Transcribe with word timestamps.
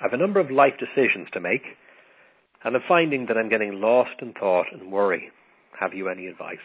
I 0.00 0.04
have 0.04 0.12
a 0.12 0.16
number 0.16 0.38
of 0.38 0.50
life 0.50 0.74
decisions 0.78 1.28
to 1.32 1.40
make, 1.40 1.62
and 2.64 2.76
I'm 2.76 2.82
finding 2.86 3.26
that 3.26 3.36
I'm 3.36 3.48
getting 3.48 3.80
lost 3.80 4.22
in 4.22 4.32
thought 4.32 4.66
and 4.72 4.92
worry. 4.92 5.30
Have 5.78 5.94
you 5.94 6.08
any 6.08 6.26
advice? 6.26 6.56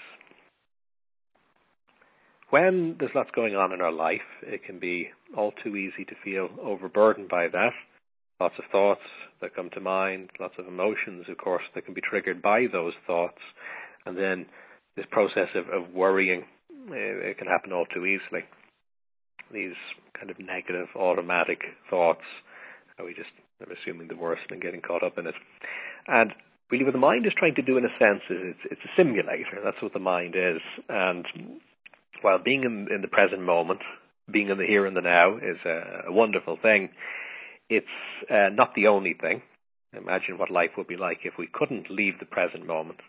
When 2.51 2.95
there's 2.99 3.15
lots 3.15 3.31
going 3.33 3.55
on 3.55 3.71
in 3.73 3.81
our 3.81 3.91
life, 3.91 4.21
it 4.43 4.63
can 4.63 4.77
be 4.77 5.09
all 5.35 5.51
too 5.63 5.75
easy 5.75 6.05
to 6.05 6.15
feel 6.23 6.49
overburdened 6.61 7.27
by 7.27 7.47
that. 7.47 7.71
Lots 8.39 8.53
of 8.59 8.65
thoughts 8.71 9.01
that 9.41 9.55
come 9.55 9.71
to 9.73 9.79
mind, 9.79 10.29
lots 10.39 10.53
of 10.59 10.67
emotions, 10.67 11.25
of 11.29 11.37
course, 11.37 11.63
that 11.73 11.85
can 11.85 11.95
be 11.95 12.01
triggered 12.01 12.41
by 12.41 12.67
those 12.71 12.93
thoughts. 13.07 13.39
And 14.05 14.15
then 14.15 14.45
this 14.95 15.07
process 15.09 15.47
of, 15.55 15.69
of 15.69 15.91
worrying, 15.93 16.41
eh, 16.89 17.31
it 17.31 17.39
can 17.39 17.47
happen 17.47 17.73
all 17.73 17.87
too 17.87 18.05
easily. 18.05 18.43
These 19.51 19.73
kind 20.15 20.29
of 20.29 20.37
negative 20.39 20.89
automatic 20.95 21.61
thoughts, 21.89 22.21
we 23.05 23.13
just 23.13 23.31
are 23.61 23.73
assuming 23.73 24.07
the 24.07 24.15
worst 24.15 24.43
and 24.49 24.61
getting 24.61 24.81
caught 24.81 25.03
up 25.03 25.17
in 25.17 25.27
it. 25.27 25.35
And 26.07 26.31
really 26.71 26.85
what 26.85 26.93
the 26.93 26.99
mind 26.99 27.25
is 27.25 27.33
trying 27.37 27.55
to 27.55 27.61
do 27.61 27.77
in 27.77 27.85
a 27.85 27.99
sense 27.99 28.21
is 28.29 28.55
it's, 28.55 28.59
it's 28.71 28.81
a 28.85 28.93
simulator. 28.97 29.61
That's 29.63 29.81
what 29.81 29.93
the 29.93 29.99
mind 29.99 30.35
is. 30.35 30.61
And 30.89 31.25
while 32.21 32.39
being 32.43 32.63
in, 32.63 32.87
in 32.93 33.01
the 33.01 33.07
present 33.07 33.41
moment, 33.41 33.81
being 34.31 34.49
in 34.49 34.57
the 34.57 34.65
here 34.65 34.85
and 34.85 34.95
the 34.95 35.01
now 35.01 35.37
is 35.37 35.57
a, 35.65 36.09
a 36.09 36.11
wonderful 36.11 36.57
thing, 36.61 36.89
it's 37.69 37.85
uh, 38.29 38.49
not 38.51 38.73
the 38.75 38.87
only 38.87 39.13
thing. 39.19 39.41
Imagine 39.95 40.37
what 40.37 40.49
life 40.49 40.71
would 40.77 40.87
be 40.87 40.97
like 40.97 41.19
if 41.23 41.33
we 41.37 41.47
couldn't 41.51 41.91
leave 41.91 42.13
the 42.19 42.25
present 42.25 42.65
moment. 42.65 42.99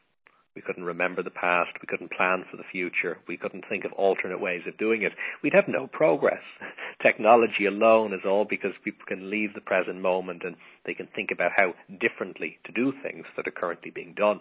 We 0.54 0.62
couldn't 0.62 0.84
remember 0.84 1.22
the 1.22 1.30
past. 1.30 1.70
We 1.82 1.86
couldn't 1.88 2.12
plan 2.12 2.44
for 2.48 2.56
the 2.56 2.68
future. 2.70 3.18
We 3.26 3.36
couldn't 3.36 3.64
think 3.68 3.84
of 3.84 3.92
alternate 3.92 4.40
ways 4.40 4.62
of 4.68 4.78
doing 4.78 5.02
it. 5.02 5.12
We'd 5.42 5.54
have 5.54 5.66
no 5.66 5.88
progress. 5.88 6.42
Technology 7.02 7.66
alone 7.66 8.12
is 8.12 8.24
all 8.24 8.44
because 8.44 8.72
people 8.84 9.04
can 9.06 9.30
leave 9.30 9.54
the 9.54 9.60
present 9.60 10.00
moment 10.00 10.42
and 10.44 10.54
they 10.86 10.94
can 10.94 11.08
think 11.08 11.30
about 11.32 11.50
how 11.56 11.74
differently 12.00 12.58
to 12.66 12.72
do 12.72 12.92
things 13.02 13.26
that 13.36 13.48
are 13.48 13.60
currently 13.60 13.90
being 13.90 14.14
done. 14.14 14.40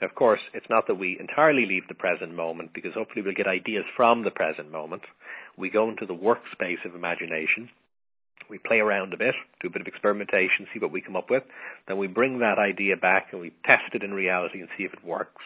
Now, 0.00 0.08
of 0.08 0.14
course, 0.14 0.40
it's 0.54 0.70
not 0.70 0.86
that 0.88 0.98
we 0.98 1.18
entirely 1.20 1.66
leave 1.66 1.86
the 1.88 1.94
present 1.94 2.34
moment 2.34 2.72
because 2.74 2.94
hopefully 2.94 3.22
we'll 3.22 3.34
get 3.34 3.46
ideas 3.46 3.84
from 3.96 4.24
the 4.24 4.30
present 4.30 4.72
moment. 4.72 5.02
We 5.56 5.70
go 5.70 5.88
into 5.88 6.06
the 6.06 6.14
workspace 6.14 6.84
of 6.84 6.94
imagination 6.94 7.70
we 8.50 8.58
play 8.58 8.78
around 8.78 9.12
a 9.12 9.16
bit, 9.16 9.34
do 9.60 9.68
a 9.68 9.70
bit 9.70 9.82
of 9.82 9.86
experimentation, 9.86 10.66
see 10.72 10.80
what 10.80 10.92
we 10.92 11.00
come 11.00 11.16
up 11.16 11.30
with. 11.30 11.42
Then 11.86 11.98
we 11.98 12.06
bring 12.06 12.38
that 12.38 12.58
idea 12.58 12.96
back 12.96 13.28
and 13.32 13.40
we 13.40 13.52
test 13.64 13.94
it 13.94 14.02
in 14.02 14.12
reality 14.12 14.60
and 14.60 14.68
see 14.76 14.84
if 14.84 14.92
it 14.92 15.04
works. 15.04 15.42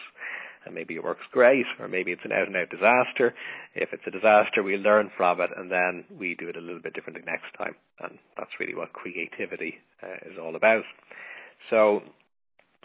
And 0.65 0.73
maybe 0.73 0.95
it 0.95 1.03
works 1.03 1.23
great, 1.31 1.65
or 1.77 1.89
maybe 1.89 2.11
it's 2.11 2.23
an 2.23 2.31
out 2.31 2.47
and 2.47 2.55
out 2.55 2.69
disaster. 2.69 3.33
If 3.75 3.89
it's 3.91 4.07
a 4.07 4.11
disaster, 4.11 4.63
we 4.63 4.77
learn 4.77 5.11
from 5.17 5.41
it 5.41 5.49
and 5.55 5.69
then 5.69 6.05
we 6.17 6.35
do 6.39 6.47
it 6.47 6.55
a 6.55 6.61
little 6.61 6.81
bit 6.81 6.93
differently 6.93 7.23
next 7.25 7.51
time. 7.57 7.75
And 7.99 8.17
that's 8.37 8.51
really 8.59 8.75
what 8.75 8.93
creativity 8.93 9.75
uh, 10.01 10.31
is 10.31 10.37
all 10.41 10.55
about. 10.55 10.83
So 11.69 12.01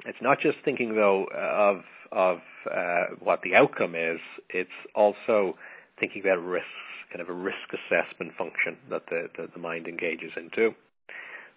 it's 0.07 0.19
not 0.21 0.41
just 0.41 0.59
thinking 0.65 0.95
though 0.95 1.27
of 1.33 1.83
of 2.11 2.39
uh, 2.71 3.15
what 3.21 3.41
the 3.43 3.55
outcome 3.55 3.95
is. 3.95 4.19
It's 4.49 4.71
also 4.95 5.57
thinking 6.01 6.23
about 6.23 6.43
risks 6.43 6.88
kind 7.11 7.21
of 7.21 7.29
a 7.29 7.33
risk 7.33 7.57
assessment 7.73 8.33
function 8.37 8.77
that 8.91 9.03
the, 9.09 9.29
the, 9.37 9.49
the 9.55 9.61
mind 9.61 9.87
engages 9.87 10.33
into. 10.37 10.75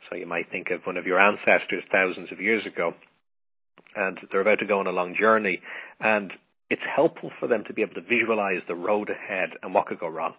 So 0.10 0.16
you 0.16 0.26
might 0.26 0.50
think 0.52 0.72
of 0.72 0.82
one 0.86 0.98
of 0.98 1.06
your 1.06 1.20
ancestors 1.20 1.84
thousands 1.92 2.32
of 2.32 2.42
years 2.42 2.66
ago, 2.66 2.94
and 3.96 4.18
they're 4.32 4.42
about 4.42 4.60
to 4.60 4.66
go 4.66 4.80
on 4.80 4.88
a 4.88 4.92
long 4.92 5.16
journey, 5.20 5.62
and 6.00 6.32
it's 6.70 6.82
helpful 6.96 7.32
for 7.40 7.48
them 7.48 7.64
to 7.68 7.74
be 7.74 7.82
able 7.82 7.96
to 7.96 8.02
visualize 8.02 8.62
the 8.68 8.76
road 8.76 9.10
ahead 9.10 9.50
and 9.62 9.74
what 9.74 9.88
could 9.88 10.00
go 10.00 10.08
wrong 10.08 10.34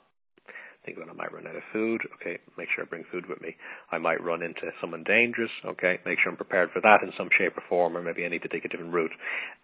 think 0.85 0.99
when 0.99 1.11
I 1.11 1.13
might 1.13 1.33
run 1.33 1.47
out 1.47 1.57
of 1.57 1.63
food. 1.73 2.03
Okay, 2.21 2.39
make 2.59 2.69
sure 2.75 2.85
I 2.85 2.89
bring 2.89 3.05
food 3.11 3.27
with 3.29 3.41
me. 3.41 3.55
I 3.91 3.99
might 3.99 4.23
run 4.23 4.43
into 4.43 4.71
someone 4.81 5.05
dangerous. 5.05 5.51
Okay, 5.65 5.99
make 6.05 6.19
sure 6.19 6.31
I'm 6.31 6.37
prepared 6.37 6.71
for 6.73 6.81
that 6.83 7.03
in 7.03 7.13
some 7.17 7.31
shape 7.39 7.57
or 7.57 7.63
form, 7.69 7.97
or 7.97 8.03
maybe 8.03 8.25
I 8.25 8.29
need 8.29 8.43
to 8.43 8.49
take 8.49 8.65
a 8.65 8.69
different 8.69 8.93
route. 8.93 9.13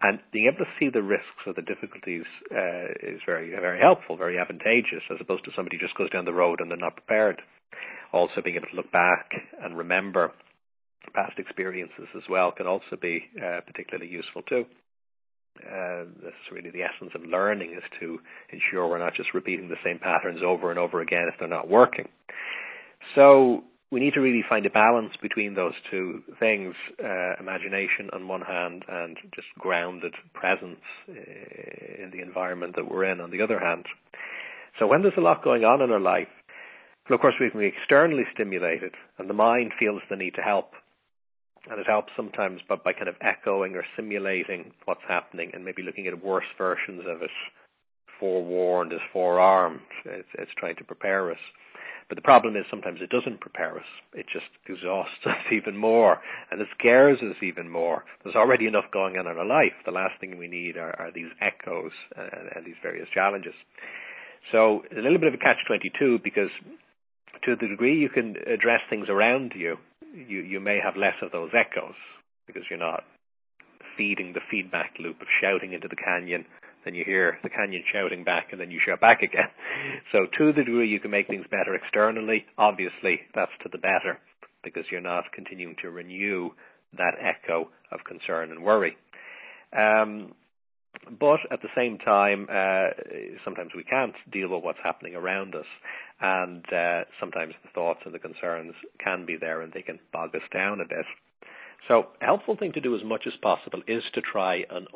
And 0.01 0.19
being 0.31 0.47
able 0.47 0.63
to 0.65 0.71
see 0.79 0.89
the 0.91 1.03
risks 1.03 1.43
or 1.45 1.53
the 1.53 1.65
difficulties 1.65 2.25
uh, 2.51 2.95
is 3.03 3.21
very, 3.25 3.51
very 3.51 3.79
helpful, 3.79 4.17
very 4.17 4.39
advantageous, 4.39 5.03
as 5.11 5.17
opposed 5.19 5.45
to 5.45 5.51
somebody 5.55 5.77
who 5.77 5.85
just 5.85 5.97
goes 5.97 6.09
down 6.09 6.25
the 6.25 6.33
road 6.33 6.59
and 6.61 6.71
they're 6.71 6.77
not 6.77 6.95
prepared. 6.95 7.41
Also, 8.11 8.41
being 8.43 8.55
able 8.55 8.71
to 8.71 8.75
look 8.75 8.91
back 8.91 9.29
and 9.61 9.77
remember 9.77 10.31
past 11.13 11.37
experiences 11.37 12.07
as 12.15 12.23
well 12.29 12.51
can 12.51 12.67
also 12.67 12.95
be 13.01 13.23
uh, 13.37 13.61
particularly 13.65 14.09
useful 14.09 14.41
too 14.43 14.65
uh, 15.65 16.05
this 16.21 16.33
is 16.33 16.51
really 16.51 16.69
the 16.69 16.83
essence 16.83 17.11
of 17.15 17.21
learning 17.23 17.73
is 17.75 17.83
to 17.99 18.19
ensure 18.51 18.87
we're 18.87 18.99
not 18.99 19.15
just 19.15 19.33
repeating 19.33 19.69
the 19.69 19.75
same 19.83 19.99
patterns 19.99 20.41
over 20.45 20.69
and 20.69 20.79
over 20.79 21.01
again 21.01 21.27
if 21.31 21.39
they're 21.39 21.47
not 21.47 21.69
working. 21.69 22.07
So 23.15 23.63
we 23.91 23.99
need 23.99 24.13
to 24.13 24.21
really 24.21 24.43
find 24.47 24.65
a 24.65 24.69
balance 24.69 25.13
between 25.21 25.55
those 25.55 25.73
two 25.89 26.21
things, 26.39 26.75
uh, 27.03 27.35
imagination 27.39 28.09
on 28.13 28.27
one 28.27 28.41
hand 28.41 28.85
and 28.87 29.17
just 29.33 29.47
grounded 29.57 30.13
presence 30.33 30.79
uh, 31.09 31.13
in 31.13 32.11
the 32.11 32.21
environment 32.21 32.75
that 32.75 32.89
we're 32.89 33.05
in 33.05 33.19
on 33.19 33.31
the 33.31 33.41
other 33.41 33.59
hand. 33.59 33.85
So 34.77 34.87
when 34.87 35.01
there's 35.01 35.17
a 35.17 35.21
lot 35.21 35.43
going 35.43 35.63
on 35.63 35.81
in 35.81 35.91
our 35.91 35.99
life, 35.99 36.27
well, 37.09 37.15
of 37.15 37.21
course 37.21 37.33
we 37.39 37.49
can 37.49 37.59
be 37.59 37.65
externally 37.65 38.23
stimulated 38.33 38.93
and 39.17 39.29
the 39.29 39.33
mind 39.33 39.71
feels 39.79 40.01
the 40.09 40.15
need 40.15 40.35
to 40.35 40.41
help 40.41 40.73
and 41.69 41.79
it 41.79 41.87
helps 41.87 42.11
sometimes 42.15 42.61
by, 42.67 42.75
by 42.75 42.93
kind 42.93 43.07
of 43.07 43.15
echoing 43.21 43.75
or 43.75 43.83
simulating 43.95 44.71
what's 44.85 45.01
happening 45.07 45.51
and 45.53 45.65
maybe 45.65 45.81
looking 45.81 46.07
at 46.07 46.23
worse 46.23 46.45
versions 46.57 47.01
of 47.07 47.21
it. 47.21 47.31
Forewarned 48.19 48.91
is 48.91 48.99
forearmed. 49.13 49.79
It's, 50.05 50.27
it's 50.37 50.51
trying 50.57 50.75
to 50.77 50.83
prepare 50.83 51.31
us. 51.31 51.39
But 52.09 52.15
the 52.15 52.23
problem 52.23 52.55
is 52.55 52.65
sometimes 52.69 52.99
it 53.01 53.11
doesn't 53.11 53.39
prepare 53.39 53.77
us. 53.77 53.85
It 54.13 54.25
just 54.33 54.47
exhausts 54.67 55.13
us 55.25 55.45
even 55.51 55.77
more 55.77 56.19
and 56.51 56.59
it 56.59 56.67
scares 56.77 57.19
us 57.21 57.37
even 57.41 57.69
more. 57.69 58.03
There's 58.23 58.35
already 58.35 58.67
enough 58.67 58.85
going 58.91 59.17
on 59.17 59.27
in 59.27 59.37
our 59.37 59.45
life. 59.45 59.73
The 59.85 59.91
last 59.91 60.19
thing 60.19 60.37
we 60.37 60.47
need 60.47 60.75
are, 60.75 60.95
are 60.99 61.11
these 61.13 61.31
echoes 61.39 61.91
and, 62.17 62.49
and, 62.55 62.65
these 62.65 62.81
various 62.81 63.07
challenges. 63.13 63.53
So 64.51 64.83
a 64.91 65.01
little 65.01 65.19
bit 65.19 65.27
of 65.27 65.35
a 65.35 65.37
catch-22 65.37 66.23
because 66.23 66.49
to 67.45 67.55
the 67.55 67.67
degree 67.67 67.99
you 67.99 68.09
can 68.09 68.35
address 68.47 68.81
things 68.89 69.07
around 69.07 69.53
you, 69.55 69.77
you, 70.13 70.41
you 70.41 70.59
may 70.59 70.79
have 70.83 70.97
less 70.97 71.15
of 71.21 71.31
those 71.31 71.51
echoes 71.53 71.95
because 72.47 72.63
you're 72.69 72.79
not 72.79 73.03
feeding 73.97 74.33
the 74.33 74.41
feedback 74.49 74.93
loop 74.99 75.21
of 75.21 75.27
shouting 75.41 75.73
into 75.73 75.87
the 75.87 75.95
canyon. 75.95 76.45
Then 76.85 76.95
you 76.95 77.03
hear 77.05 77.37
the 77.43 77.49
canyon 77.49 77.83
shouting 77.91 78.23
back 78.23 78.47
and 78.51 78.59
then 78.59 78.71
you 78.71 78.79
shout 78.85 79.01
back 79.01 79.21
again. 79.21 79.49
So 80.11 80.25
to 80.37 80.53
the 80.53 80.63
degree 80.63 80.87
you 80.87 80.99
can 80.99 81.11
make 81.11 81.27
things 81.27 81.45
better 81.51 81.75
externally, 81.75 82.45
obviously 82.57 83.19
that's 83.35 83.51
to 83.63 83.69
the 83.71 83.77
better 83.77 84.19
because 84.63 84.85
you're 84.91 85.01
not 85.01 85.25
continuing 85.33 85.75
to 85.81 85.89
renew 85.89 86.49
that 86.97 87.13
echo 87.19 87.69
of 87.91 87.99
concern 88.07 88.51
and 88.51 88.63
worry. 88.63 88.95
Um, 89.77 90.33
but 91.19 91.39
at 91.51 91.61
the 91.61 91.69
same 91.75 91.97
time, 91.97 92.47
uh, 92.51 92.89
sometimes 93.43 93.71
we 93.75 93.83
can't 93.83 94.13
deal 94.31 94.49
with 94.49 94.63
what's 94.63 94.79
happening 94.83 95.15
around 95.15 95.55
us, 95.55 95.65
and 96.21 96.63
uh, 96.71 97.03
sometimes 97.19 97.53
the 97.63 97.69
thoughts 97.73 98.01
and 98.05 98.13
the 98.13 98.19
concerns 98.19 98.73
can 99.03 99.25
be 99.25 99.37
there, 99.39 99.61
and 99.61 99.73
they 99.73 99.81
can 99.81 99.99
bog 100.13 100.35
us 100.35 100.41
down 100.53 100.81
a 100.81 100.87
bit. 100.87 101.05
So, 101.87 102.07
a 102.21 102.25
helpful 102.25 102.57
thing 102.57 102.73
to 102.73 102.81
do 102.81 102.95
as 102.95 103.03
much 103.03 103.23
as 103.25 103.33
possible 103.41 103.81
is 103.87 104.03
to 104.13 104.21
try 104.21 104.63
and 104.69 104.87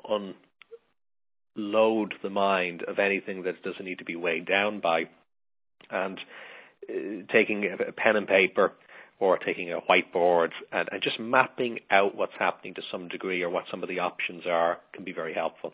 unload 1.55 2.13
the 2.21 2.29
mind 2.29 2.83
of 2.87 2.99
anything 2.99 3.43
that 3.43 3.63
doesn't 3.63 3.85
need 3.85 3.99
to 3.99 4.05
be 4.05 4.15
weighed 4.15 4.45
down 4.47 4.81
by, 4.81 5.03
and 5.89 6.19
uh, 6.89 6.93
taking 7.31 7.65
a 7.65 7.91
pen 7.91 8.17
and 8.17 8.27
paper 8.27 8.73
or 9.19 9.37
taking 9.37 9.71
a 9.71 9.79
whiteboard 9.89 10.49
and, 10.71 10.89
and, 10.91 11.01
just 11.01 11.19
mapping 11.19 11.79
out 11.89 12.15
what's 12.15 12.33
happening 12.37 12.73
to 12.73 12.81
some 12.91 13.07
degree 13.07 13.41
or 13.41 13.49
what 13.49 13.63
some 13.71 13.81
of 13.81 13.89
the 13.89 13.99
options 13.99 14.43
are 14.45 14.79
can 14.93 15.05
be 15.05 15.13
very 15.13 15.33
helpful 15.33 15.73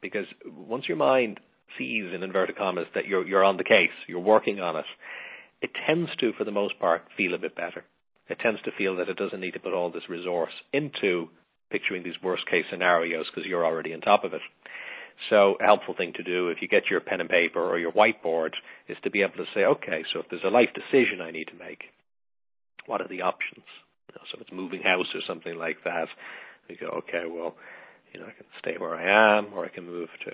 because 0.00 0.26
once 0.46 0.84
your 0.88 0.96
mind 0.96 1.40
sees 1.78 2.12
in 2.14 2.22
inverted 2.22 2.56
commas 2.56 2.86
that 2.94 3.06
you're 3.06 3.26
you're 3.26 3.44
on 3.44 3.56
the 3.56 3.64
case, 3.64 3.90
you're 4.06 4.20
working 4.20 4.60
on 4.60 4.76
it, 4.76 4.84
it 5.62 5.70
tends 5.86 6.10
to, 6.16 6.32
for 6.36 6.44
the 6.44 6.50
most 6.50 6.78
part, 6.78 7.02
feel 7.16 7.34
a 7.34 7.38
bit 7.38 7.56
better. 7.56 7.84
It 8.28 8.38
tends 8.40 8.60
to 8.62 8.70
feel 8.76 8.96
that 8.96 9.08
it 9.08 9.16
doesn't 9.16 9.40
need 9.40 9.52
to 9.52 9.60
put 9.60 9.72
all 9.72 9.90
this 9.90 10.08
resource 10.08 10.52
into 10.72 11.28
picturing 11.70 12.02
these 12.02 12.20
worst 12.22 12.44
case 12.50 12.64
scenarios 12.70 13.26
because 13.30 13.48
you're 13.48 13.64
already 13.66 13.94
on 13.94 14.00
top 14.00 14.24
of 14.24 14.34
it. 14.34 14.40
So 15.30 15.56
a 15.60 15.64
helpful 15.64 15.94
thing 15.96 16.12
to 16.16 16.22
do 16.22 16.48
if 16.48 16.58
you 16.60 16.68
get 16.68 16.90
your 16.90 17.00
pen 17.00 17.20
and 17.20 17.30
paper 17.30 17.62
or 17.62 17.78
your 17.78 17.92
whiteboard 17.92 18.50
is 18.88 18.96
to 19.02 19.10
be 19.10 19.22
able 19.22 19.36
to 19.36 19.46
say, 19.54 19.64
okay, 19.64 20.04
so 20.12 20.20
if 20.20 20.26
there's 20.28 20.44
a 20.44 20.50
life 20.50 20.68
decision 20.74 21.20
I 21.22 21.30
need 21.30 21.48
to 21.48 21.54
make, 21.54 21.84
what 22.86 23.00
are 23.00 23.08
the 23.08 23.22
options? 23.22 23.64
So 24.12 24.36
if 24.36 24.42
it's 24.42 24.52
moving 24.52 24.82
house 24.82 25.06
or 25.14 25.20
something 25.26 25.56
like 25.56 25.78
that, 25.84 26.08
you 26.68 26.76
go, 26.80 26.88
okay, 26.98 27.24
well, 27.28 27.54
you 28.12 28.20
know, 28.20 28.26
I 28.26 28.32
can 28.32 28.46
stay 28.60 28.74
where 28.78 28.94
I 28.94 29.38
am, 29.38 29.52
or 29.54 29.64
I 29.64 29.68
can 29.68 29.84
move 29.84 30.08
to 30.24 30.32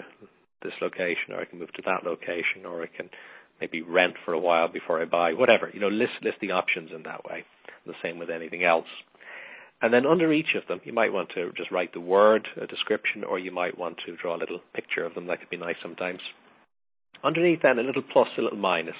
this 0.62 0.72
location, 0.80 1.32
or 1.32 1.40
I 1.40 1.44
can 1.44 1.58
move 1.58 1.72
to 1.74 1.82
that 1.86 2.04
location, 2.04 2.66
or 2.66 2.82
I 2.82 2.86
can 2.86 3.10
maybe 3.60 3.82
rent 3.82 4.14
for 4.24 4.34
a 4.34 4.38
while 4.38 4.68
before 4.68 5.00
I 5.00 5.04
buy, 5.04 5.32
whatever. 5.32 5.70
You 5.72 5.80
know, 5.80 5.88
list 5.88 6.12
list 6.22 6.36
the 6.40 6.52
options 6.52 6.90
in 6.94 7.02
that 7.04 7.24
way. 7.24 7.44
The 7.86 7.94
same 8.02 8.18
with 8.18 8.30
anything 8.30 8.64
else. 8.64 8.86
And 9.80 9.92
then 9.92 10.06
under 10.06 10.32
each 10.32 10.54
of 10.56 10.66
them, 10.68 10.80
you 10.84 10.92
might 10.92 11.12
want 11.12 11.30
to 11.34 11.50
just 11.56 11.72
write 11.72 11.92
the 11.92 12.00
word, 12.00 12.46
a 12.60 12.68
description, 12.68 13.24
or 13.24 13.40
you 13.40 13.50
might 13.50 13.76
want 13.76 13.96
to 14.06 14.16
draw 14.16 14.36
a 14.36 14.38
little 14.38 14.60
picture 14.74 15.04
of 15.04 15.14
them. 15.14 15.26
That 15.26 15.40
could 15.40 15.50
be 15.50 15.56
nice 15.56 15.74
sometimes. 15.82 16.20
Underneath 17.24 17.62
then, 17.62 17.80
a 17.80 17.82
little 17.82 18.02
plus, 18.12 18.28
a 18.38 18.42
little 18.42 18.58
minus. 18.58 18.94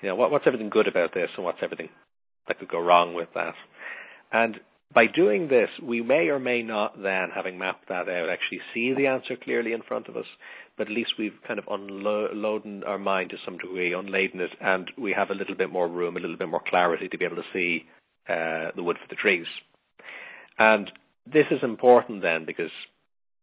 You 0.00 0.08
know, 0.08 0.14
what, 0.14 0.30
what's 0.30 0.46
everything 0.46 0.70
good 0.70 0.88
about 0.88 1.12
this, 1.12 1.28
and 1.36 1.44
what's 1.44 1.62
everything 1.62 1.90
that 2.48 2.58
could 2.58 2.70
go 2.70 2.80
wrong 2.80 3.14
with 3.14 3.28
that. 3.34 3.54
And 4.32 4.58
by 4.94 5.06
doing 5.06 5.48
this, 5.48 5.68
we 5.82 6.02
may 6.02 6.28
or 6.28 6.38
may 6.38 6.62
not 6.62 7.00
then, 7.02 7.28
having 7.34 7.58
mapped 7.58 7.88
that 7.88 8.08
out, 8.08 8.28
actually 8.30 8.60
see 8.74 8.94
the 8.94 9.06
answer 9.06 9.36
clearly 9.42 9.72
in 9.72 9.82
front 9.82 10.08
of 10.08 10.16
us, 10.16 10.26
but 10.76 10.86
at 10.86 10.92
least 10.92 11.12
we've 11.18 11.38
kind 11.46 11.58
of 11.58 11.66
unloaded 11.68 12.84
our 12.84 12.98
mind 12.98 13.30
to 13.30 13.36
some 13.44 13.58
degree, 13.58 13.92
unladen 13.92 14.40
it, 14.40 14.50
and 14.60 14.90
we 14.98 15.12
have 15.16 15.30
a 15.30 15.34
little 15.34 15.54
bit 15.54 15.70
more 15.70 15.88
room, 15.88 16.16
a 16.16 16.20
little 16.20 16.36
bit 16.36 16.48
more 16.48 16.62
clarity 16.68 17.08
to 17.08 17.18
be 17.18 17.24
able 17.24 17.36
to 17.36 17.42
see 17.52 17.84
uh, 18.28 18.70
the 18.76 18.82
wood 18.82 18.96
for 19.00 19.08
the 19.08 19.16
trees. 19.16 19.46
And 20.58 20.90
this 21.26 21.46
is 21.50 21.62
important 21.62 22.22
then 22.22 22.44
because 22.46 22.70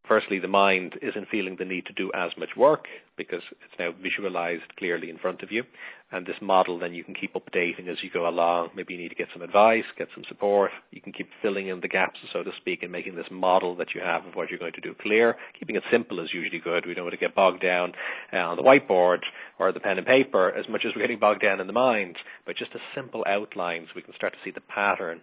firstly, 0.09 0.39
the 0.39 0.49
mind 0.49 0.95
isn't 1.01 1.29
feeling 1.29 1.55
the 1.57 1.63
need 1.63 1.85
to 1.85 1.93
do 1.93 2.11
as 2.13 2.31
much 2.37 2.49
work 2.57 2.85
because 3.15 3.43
it's 3.63 3.79
now 3.79 3.91
visualized 4.03 4.75
clearly 4.77 5.09
in 5.09 5.17
front 5.17 5.41
of 5.41 5.51
you. 5.51 5.63
And 6.11 6.25
this 6.25 6.41
model, 6.41 6.79
then 6.79 6.93
you 6.93 7.03
can 7.03 7.13
keep 7.13 7.35
updating 7.35 7.87
as 7.87 7.97
you 8.01 8.09
go 8.11 8.27
along. 8.27 8.71
Maybe 8.75 8.93
you 8.93 8.99
need 8.99 9.09
to 9.09 9.15
get 9.15 9.27
some 9.31 9.43
advice, 9.43 9.83
get 9.97 10.07
some 10.15 10.23
support. 10.27 10.71
You 10.91 10.99
can 10.99 11.13
keep 11.13 11.29
filling 11.41 11.67
in 11.67 11.79
the 11.79 11.87
gaps, 11.87 12.19
so 12.33 12.43
to 12.43 12.49
speak, 12.59 12.81
and 12.81 12.91
making 12.91 13.15
this 13.15 13.27
model 13.31 13.75
that 13.75 13.93
you 13.93 14.01
have 14.01 14.25
of 14.25 14.33
what 14.33 14.49
you're 14.49 14.59
going 14.59 14.73
to 14.73 14.81
do 14.81 14.95
clear. 14.99 15.35
Keeping 15.59 15.75
it 15.75 15.83
simple 15.91 16.19
is 16.19 16.29
usually 16.33 16.59
good. 16.59 16.87
We 16.87 16.95
don't 16.95 17.05
want 17.05 17.13
to 17.13 17.25
get 17.25 17.35
bogged 17.35 17.61
down 17.61 17.93
uh, 18.33 18.37
on 18.37 18.57
the 18.57 18.63
whiteboard 18.63 19.19
or 19.59 19.71
the 19.71 19.79
pen 19.79 19.99
and 19.99 20.07
paper 20.07 20.49
as 20.49 20.67
much 20.67 20.81
as 20.85 20.91
we're 20.95 21.03
getting 21.03 21.19
bogged 21.19 21.43
down 21.43 21.61
in 21.61 21.67
the 21.67 21.73
mind. 21.73 22.17
But 22.45 22.57
just 22.57 22.73
a 22.73 22.79
simple 22.95 23.23
outline 23.27 23.85
so 23.85 23.91
we 23.95 24.01
can 24.01 24.15
start 24.15 24.33
to 24.33 24.39
see 24.43 24.51
the 24.51 24.61
pattern 24.61 25.21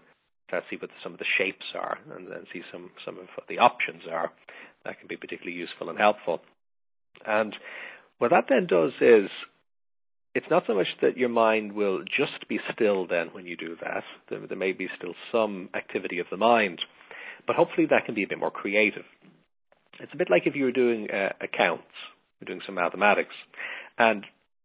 to 0.51 0.61
see 0.71 0.77
what 0.77 0.91
some 1.03 1.13
of 1.13 1.19
the 1.19 1.25
shapes 1.39 1.67
are 1.75 1.99
and 2.17 2.29
then 2.29 2.47
see 2.53 2.63
some, 2.73 2.91
some 3.05 3.19
of 3.19 3.27
what 3.37 3.49
the 3.49 3.59
options 3.59 4.03
are. 4.11 4.33
That 4.85 4.99
can 4.99 5.09
be 5.09 5.17
particularly 5.17 5.59
useful 5.59 5.91
and 5.91 5.99
helpful. 5.99 6.41
And 7.27 7.55
what 8.19 8.31
that 8.31 8.45
then 8.49 8.67
does 8.69 8.93
is 9.01 9.31
it's 10.35 10.47
not 10.51 10.65
so 10.67 10.75
much 10.75 10.87
that 11.03 11.17
your 11.17 11.29
mind 11.31 11.73
will 11.73 12.03
just 12.05 12.47
be 12.49 12.61
still 12.75 13.07
then 13.07 13.29
when 13.33 13.47
you 13.47 13.57
do 13.57 13.77
that. 13.83 14.05
There, 14.29 14.47
there 14.47 14.57
may 14.57 14.73
be 14.73 14.89
still 14.97 15.15
some 15.33 15.71
activity 15.75 16.19
of 16.19 16.27
the 16.31 16.37
mind, 16.37 16.81
but 17.47 17.57
hopefully 17.57 17.87
that 17.91 18.05
can 18.05 18.15
be 18.15 18.23
a 18.23 18.29
bit 18.29 18.39
more 18.39 18.51
creative. 18.51 19.05
It's 19.99 20.13
a 20.13 20.17
bit 20.19 20.31
like 20.31 20.43
if 20.47 20.55
you 20.55 20.65
were 20.65 20.73
doing 20.73 21.09
uh, 21.11 21.33
accounts, 21.41 21.89
you're 22.39 22.47
doing 22.47 22.61
some 22.67 22.75
mathematics, 22.75 23.35
and 23.99 24.25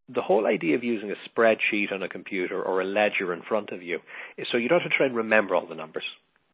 the 0.10 0.22
whole 0.22 0.46
idea 0.46 0.76
of 0.76 0.84
using 0.84 1.12
a 1.12 1.30
spreadsheet 1.30 1.92
on 1.94 2.04
a 2.04 2.10
computer 2.10 2.62
or 2.62 2.82
a 2.82 2.86
ledger 2.86 3.34
in 3.34 3.42
front 3.48 3.70
of 3.70 3.82
you 3.82 4.00
is 4.38 4.48
so 4.52 4.58
you 4.58 4.68
don't 4.68 4.82
have 4.82 4.92
to 4.92 4.98
try 4.98 5.06
and 5.06 5.16
remember 5.16 5.56
all 5.56 5.68
the 5.68 5.76
numbers. 5.76 6.04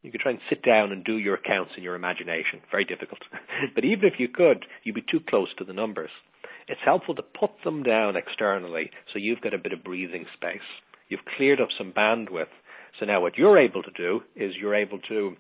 You 0.04 0.12
could 0.12 0.22
try 0.22 0.32
and 0.32 0.42
sit 0.50 0.64
down 0.64 0.92
and 0.92 1.04
do 1.04 1.18
your 1.18 1.36
accounts 1.36 1.72
in 1.76 1.84
your 1.84 1.96
imagination. 1.96 2.62
Very 2.70 2.86
difficult. 2.86 3.20
but 3.76 3.84
even 3.84 4.06
if 4.06 4.20
you 4.20 4.28
could, 4.28 4.66
you'd 4.84 4.96
be 4.96 5.02
too 5.10 5.20
close 5.28 5.50
to 5.58 5.66
the 5.66 5.74
numbers. 5.74 6.12
It's 6.68 6.82
helpful 6.84 7.16
to 7.16 7.24
put 7.24 7.52
them 7.64 7.84
down 7.84 8.16
externally 8.16 8.92
so 9.12 9.20
you've 9.20 9.42
got 9.42 9.54
a 9.54 9.58
bit 9.58 9.74
of 9.74 9.84
breathing 9.84 10.26
space. 10.34 10.68
You've 11.10 11.26
cleared 11.38 11.62
up 11.62 11.70
some 11.78 11.94
bandwidth. 11.94 12.54
So 13.00 13.06
now 13.06 13.22
what 13.22 13.38
you're 13.38 13.58
able 13.58 13.84
to 13.84 13.92
do 13.92 14.22
is 14.36 14.54
you're 14.60 14.76
able 14.76 15.00
to 15.08 15.36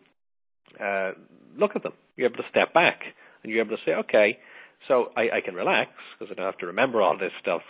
uh, 0.83 1.11
look 1.57 1.71
at 1.75 1.83
them. 1.83 1.93
You're 2.15 2.27
able 2.27 2.37
to 2.37 2.49
step 2.49 2.73
back 2.73 3.01
and 3.43 3.51
you're 3.51 3.63
able 3.63 3.77
to 3.77 3.83
say, 3.85 3.93
okay, 3.93 4.39
so 4.87 5.11
I, 5.15 5.37
I 5.37 5.41
can 5.43 5.55
relax 5.55 5.91
because 6.17 6.31
I 6.31 6.35
don't 6.35 6.45
have 6.45 6.59
to 6.59 6.67
remember 6.67 7.01
all 7.01 7.17
this 7.17 7.31
stuff. 7.41 7.61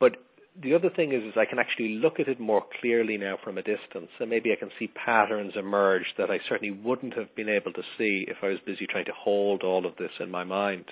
But 0.00 0.16
the 0.62 0.74
other 0.74 0.90
thing 0.90 1.12
is, 1.12 1.22
is 1.24 1.34
I 1.36 1.46
can 1.46 1.58
actually 1.58 1.96
look 2.00 2.20
at 2.20 2.28
it 2.28 2.38
more 2.38 2.62
clearly 2.80 3.16
now 3.16 3.38
from 3.42 3.58
a 3.58 3.62
distance, 3.62 4.10
and 4.20 4.30
maybe 4.30 4.52
I 4.52 4.56
can 4.56 4.70
see 4.78 4.88
patterns 4.88 5.54
emerge 5.56 6.04
that 6.16 6.30
I 6.30 6.38
certainly 6.48 6.70
wouldn't 6.70 7.14
have 7.14 7.34
been 7.34 7.48
able 7.48 7.72
to 7.72 7.82
see 7.98 8.24
if 8.28 8.36
I 8.42 8.48
was 8.48 8.58
busy 8.64 8.86
trying 8.86 9.06
to 9.06 9.12
hold 9.16 9.62
all 9.62 9.84
of 9.84 9.96
this 9.96 10.12
in 10.20 10.30
my 10.30 10.44
mind. 10.44 10.84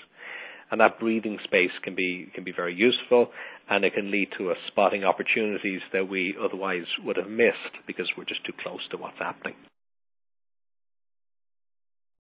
And 0.71 0.81
that 0.81 0.99
breathing 0.99 1.39
space 1.45 1.71
can 1.85 1.95
be 1.95 2.31
can 2.35 2.45
be 2.45 2.53
very 2.53 2.75
useful, 2.75 3.29
and 3.69 3.85
it 3.85 3.93
can 3.95 4.11
lead 4.11 4.31
to 4.39 4.51
us 4.51 4.57
spotting 4.69 5.05
opportunities 5.05 5.83
that 5.93 6.09
we 6.09 6.35
otherwise 6.43 6.87
would 7.05 7.19
have 7.19 7.29
missed 7.29 7.77
because 7.87 8.09
we're 8.17 8.25
just 8.25 8.45
too 8.47 8.55
close 8.63 8.81
to 8.91 8.97
what's 8.97 9.19
happening. 9.19 9.55